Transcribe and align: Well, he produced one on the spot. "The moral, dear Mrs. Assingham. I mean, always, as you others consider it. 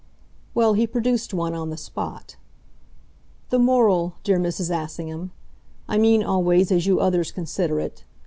Well, 0.55 0.73
he 0.73 0.87
produced 0.87 1.31
one 1.31 1.53
on 1.53 1.69
the 1.69 1.77
spot. 1.77 2.35
"The 3.51 3.59
moral, 3.59 4.15
dear 4.23 4.39
Mrs. 4.39 4.71
Assingham. 4.75 5.29
I 5.87 5.99
mean, 5.99 6.23
always, 6.23 6.71
as 6.71 6.87
you 6.87 6.99
others 6.99 7.31
consider 7.31 7.79
it. 7.79 8.03